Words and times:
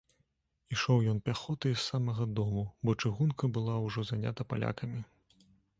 Ішоў 0.75 1.03
ён 1.11 1.19
пяхотай 1.29 1.73
з 1.75 1.83
самага 1.89 2.23
дому, 2.41 2.63
бо 2.87 2.97
чыгунка 3.01 3.43
была 3.61 3.75
ўжо 3.87 4.09
занята 4.13 4.41
палякамі. 4.53 5.09